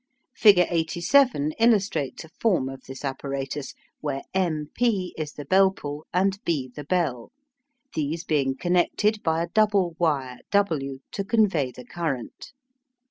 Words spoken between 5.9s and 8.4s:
and B the bell, these